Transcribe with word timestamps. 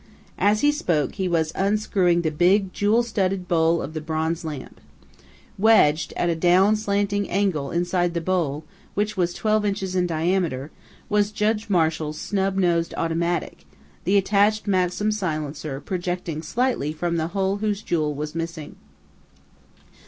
As 0.39 0.61
he 0.61 0.71
spoke, 0.71 1.13
he 1.13 1.27
was 1.27 1.51
unscrewing 1.53 2.23
the 2.23 2.31
big, 2.31 2.73
jewel 2.73 3.03
studded 3.03 3.47
bowl 3.47 3.83
of 3.83 3.93
the 3.93 4.01
bronze 4.01 4.43
lamp. 4.43 4.81
Wedged, 5.59 6.11
at 6.17 6.27
a 6.27 6.35
down 6.35 6.75
slanting 6.75 7.29
angle 7.29 7.69
inside 7.69 8.15
the 8.15 8.19
bowl, 8.19 8.63
which 8.95 9.15
was 9.15 9.31
twelve 9.31 9.63
inches 9.63 9.95
in 9.95 10.07
diameter, 10.07 10.71
was 11.07 11.31
Judge 11.31 11.69
Marshall's 11.69 12.17
snub 12.19 12.57
nosed 12.57 12.95
automatic, 12.97 13.63
the 14.03 14.17
attached 14.17 14.65
Maxim 14.65 15.11
silencer 15.11 15.79
projecting 15.79 16.41
slightly 16.41 16.91
from 16.91 17.17
the 17.17 17.27
hole 17.37 17.57
whose 17.57 17.83
jewel 17.83 18.15
was 18.15 18.33
missing. 18.33 18.77